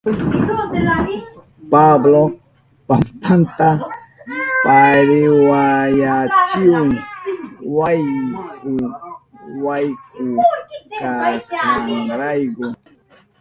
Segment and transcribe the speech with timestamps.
[1.71, 2.21] Pablo
[2.87, 3.69] pampanta
[4.65, 6.89] parihuyachihun
[7.77, 8.73] wayku
[9.65, 10.27] wayku
[10.99, 12.65] kashkanrayku.